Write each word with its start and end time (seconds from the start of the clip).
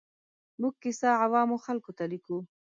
موږ 0.61 0.73
کیسه 0.83 1.09
عوامو 1.25 1.57
خلکو 1.65 1.91
ته 1.97 2.03
لیکو. 2.11 2.37